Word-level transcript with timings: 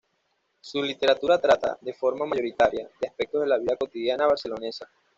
Su 0.61 0.81
literatura 0.81 1.37
trata, 1.39 1.77
de 1.79 1.93
forma 1.93 2.25
mayoritaria, 2.25 2.89
de 2.99 3.07
aspectos 3.07 3.41
de 3.41 3.47
la 3.49 3.59
vida 3.59 3.75
cotidiana 3.77 4.25
barcelonesa. 4.25 4.89